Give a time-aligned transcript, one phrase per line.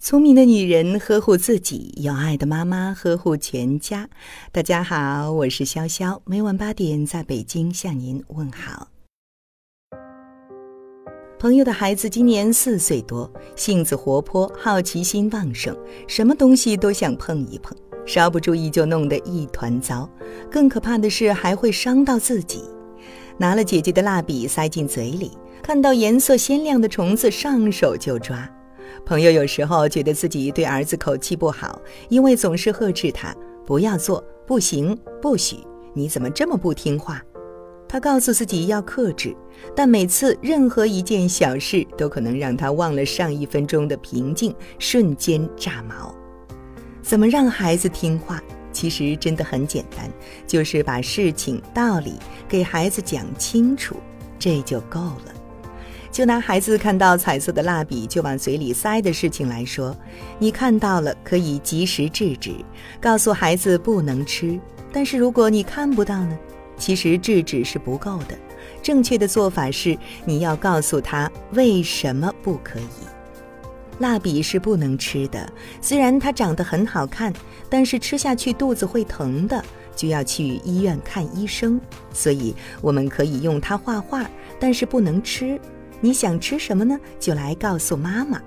[0.00, 4.08] 聪明的女人呵护自己，有爱的妈妈呵护全家。
[4.52, 8.86] 大家好，我是潇潇，每晚八点在北京向您问好。
[11.40, 15.76] 朋友的孩子今年四岁多，性子活泼，好奇心旺盛，
[16.06, 17.76] 什么东西都想碰一碰，
[18.06, 20.08] 稍不注意就弄得一团糟。
[20.48, 22.62] 更可怕的是，还会伤到自己。
[23.36, 28.48] 拿了姐姐的蜡笔塞进嘴里，看到颜色鲜亮的虫子，上手就抓。
[29.04, 33.34] 朋友有时候觉得自己对儿子口气不好，因为总是呵斥他
[33.66, 35.56] 不要做，不行，不许，
[35.94, 37.22] 你怎么这么不听话？
[37.88, 39.34] 他告诉自己要克制，
[39.74, 46.14] 但每次任何一件小事都可能让他忘了上一分钟的平静，瞬间炸毛。
[47.02, 48.42] 怎么让孩子听话？
[48.70, 50.08] 其实真的很简单，
[50.46, 52.12] 就是把事情道理
[52.46, 53.96] 给孩子讲清楚，
[54.38, 55.37] 这就够了。
[56.10, 59.96] 就拿孩子看到彩色的蜡笔就往嘴里塞的事情来说，
[60.38, 62.52] 你看到了可以及时制止，
[63.00, 64.58] 告诉孩子不能吃。
[64.92, 66.38] 但是如果你看不到呢？
[66.76, 68.38] 其实制止是不够的，
[68.80, 72.84] 正确的做法是你要告诉他为什么不可以。
[73.98, 77.32] 蜡笔是不能吃的，虽然它长得很好看，
[77.68, 79.60] 但是吃下去肚子会疼的，
[79.96, 81.80] 就要去医院看医生。
[82.12, 84.24] 所以我们可以用它画画，
[84.60, 85.60] 但是不能吃。
[86.00, 86.98] 你想吃什么呢？
[87.18, 88.40] 就来告诉妈妈。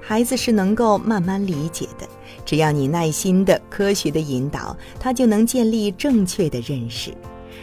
[0.00, 2.06] 孩子是能够慢慢理解的，
[2.44, 7.14] 只要你耐心的、科学的引导，他就能建立正确的认识。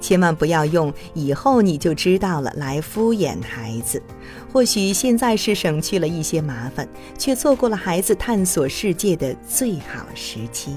[0.00, 4.02] 千万不要用“以后你就知道了”来敷衍孩子。
[4.52, 10.76] 或许现在是省去了一些麻烦，却错过了孩子探索世界的最好时期。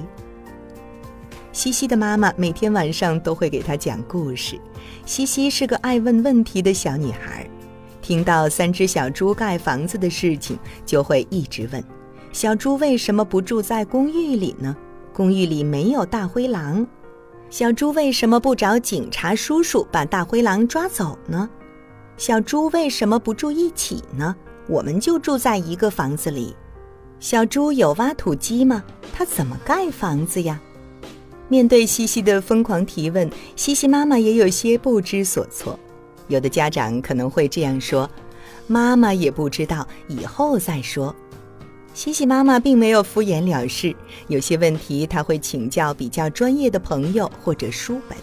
[1.53, 4.59] 西西的妈妈每天晚上都会给他讲故事。
[5.05, 7.49] 西西是个爱问问题的小女孩。
[8.05, 11.83] 听到三只小猪盖房子的事情，就会一直问：
[12.31, 14.77] 小猪为什么不住在公寓里呢？
[15.11, 16.85] 公寓里没有大灰狼。
[17.49, 21.49] 小猪为什么不找警察叔叔把大灰狼抓走呢？
[22.15, 24.35] 小猪为什么不住一起呢？
[24.67, 26.55] 我们就住在一个房子里。
[27.19, 28.83] 小猪有挖土机吗？
[29.11, 30.61] 它怎么盖房子呀？
[31.47, 35.79] 面对西西的疯狂提问，西西妈妈也有些不知所措。
[36.27, 38.09] 有的家长可能会这样说
[38.67, 41.15] ：“妈妈也不知道，以后再说。”
[41.93, 43.95] 西西妈妈并没有敷衍了事，
[44.27, 48.17] 有些问题她会请教比较专业的朋友或者书本。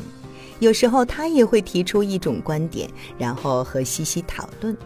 [0.58, 4.76] 有时候她也会提出一种观点，然后和西西讨论。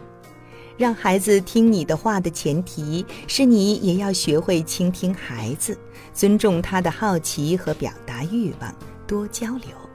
[0.77, 5.77] 让孩子听你的话的前提是你也要学会倾听孩子，
[6.13, 8.73] 尊重他的好奇和表达欲望，
[9.07, 9.86] 多交流。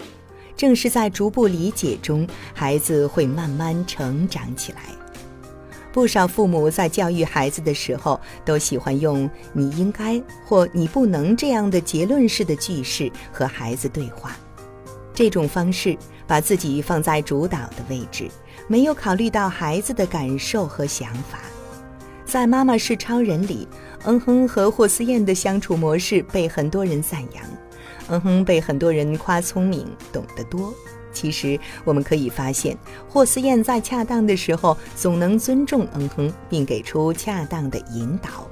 [0.57, 4.81] 正是在逐步理解中，孩子会慢慢成长起来。
[5.93, 14.35] 不少父母在教育孩子的时候，都喜欢用“你应该”或“你不能”这样的结论式的句式和孩子对话。
[15.13, 15.95] 这种方式
[16.27, 18.27] 把自己放在主导的位置，
[18.67, 21.41] 没有考虑到孩子的感受和想法。
[22.25, 23.69] 在《妈妈是超人》里，
[24.05, 27.45] 嗯哼和霍思燕的相处模式被很多人赞扬。
[28.09, 30.73] 嗯哼，被很多人夸聪明、懂得多。
[31.13, 32.77] 其实我们可以发现，
[33.09, 38.49] 霍思燕在恰当的时候总能尊重嗯哼，并给出恰当的引导。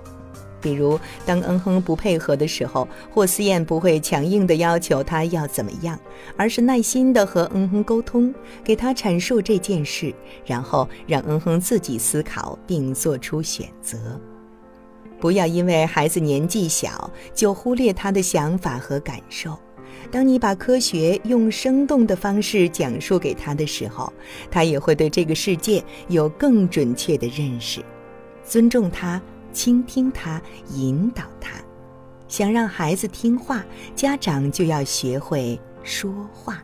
[0.62, 5.98] 比如，当嗯哼不配合的时候，霍思燕不会强硬的要求他要怎么样，
[6.36, 14.20] 而是耐心的和嗯哼沟通，给他阐述这件事，然后让嗯哼自己思考并做出选择。
[15.20, 19.56] 不要因为孩子年纪小就忽略他的想法和感受。
[20.10, 24.12] 当你把科学用生动的方式讲述给他的时候，
[24.50, 27.84] 他也会对这个世界有更准确的认识。
[28.42, 29.20] 尊重他，
[29.52, 30.40] 倾听他，
[30.74, 31.60] 引导他。
[32.26, 33.64] 想让孩子听话，
[33.94, 36.62] 家长就要学会说话。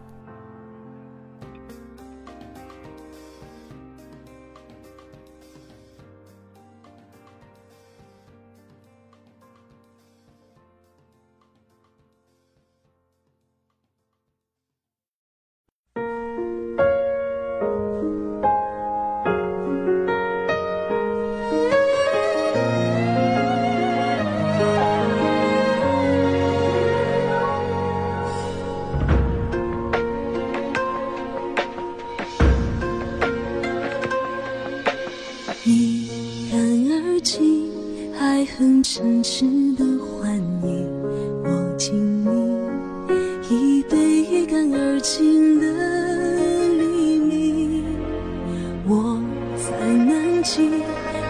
[38.76, 39.46] 很诚实
[39.78, 40.86] 的欢迎，
[41.42, 42.28] 我敬你
[43.48, 45.66] 一杯一干而尽的
[46.76, 47.86] 黎明。
[48.86, 49.18] 我
[49.56, 50.68] 在南极，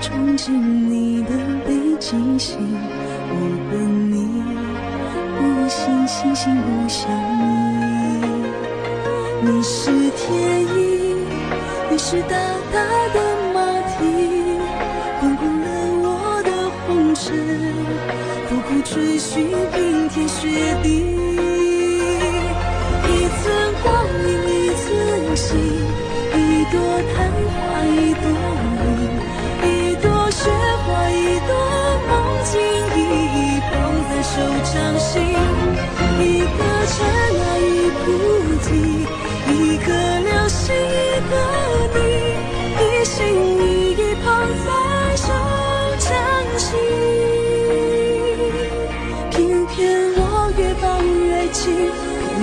[0.03, 1.31] 憧憬你的
[1.65, 2.59] 北极星，
[3.31, 3.35] 我
[3.71, 4.43] 笨你，
[5.39, 7.09] 不信星星不相
[7.39, 8.43] 依。
[9.43, 11.15] 你是天意，
[11.93, 12.37] 你是大
[12.73, 12.83] 大
[13.15, 13.21] 的
[18.93, 20.49] 追寻冰天雪
[20.83, 20.87] 地。
[23.03, 23.45] 一寸
[23.83, 23.87] 光
[24.23, 24.87] 阴一寸
[25.37, 25.49] 心，
[26.35, 26.75] 一朵
[27.13, 27.15] 昙
[27.53, 28.25] 花一朵
[28.83, 28.89] 云，
[29.69, 30.39] 一朵雪
[30.85, 31.15] 花一
[31.47, 31.51] 朵
[32.09, 32.11] 梦
[32.45, 32.53] 境，
[32.97, 32.99] 一
[33.35, 33.71] 一捧
[34.09, 34.33] 在手
[34.65, 35.13] 掌心，
[36.21, 36.95] 一个尘
[37.43, 38.05] 埃一菩
[38.65, 38.69] 提，
[39.53, 39.87] 一颗
[40.21, 40.65] 流星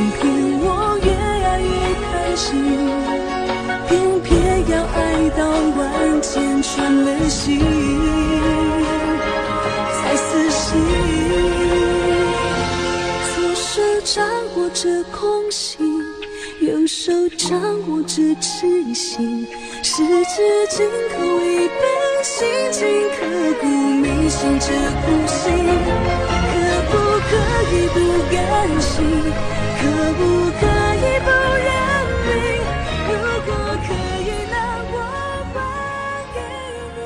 [0.03, 1.67] 偏偏我越爱越
[2.11, 2.49] 贪心，
[3.87, 4.31] 偏偏
[4.69, 5.41] 要爱到
[5.77, 7.61] 万箭穿了心
[9.93, 10.61] 才死心。
[13.33, 14.27] 左手掌
[14.57, 16.03] 握着空心，
[16.59, 17.57] 右手掌
[17.87, 19.47] 握着痴心，
[19.81, 20.85] 十指紧
[21.15, 21.81] 扣一本
[22.23, 23.25] 心经，刻
[23.61, 24.67] 骨铭心这
[24.99, 25.43] 苦心，
[26.51, 26.51] 可
[26.91, 26.93] 不
[27.29, 27.31] 可
[27.71, 27.95] 以不
[28.35, 28.35] 甘
[28.81, 29.62] 心？
[29.83, 30.19] 可不
[30.51, 30.63] 可
[30.95, 31.27] 以不
[31.59, 31.67] 认
[32.23, 32.31] 命？
[33.09, 33.11] 如
[33.45, 33.51] 果
[33.83, 33.87] 可
[34.23, 34.55] 以，那
[34.93, 34.95] 我
[35.53, 35.55] 还
[36.33, 36.37] 给
[36.95, 36.97] 你。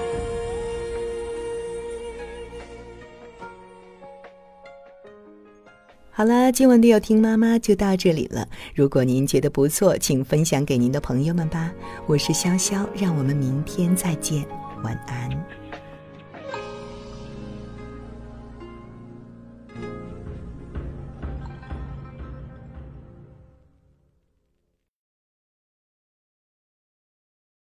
[6.12, 8.48] 好了，今晚的有听妈妈就到这里了。
[8.76, 11.72] 如果您觉得不错，请分享给您的朋友们吧。
[12.06, 14.46] 我是潇潇，让我们明天再见，
[14.84, 15.67] 晚安。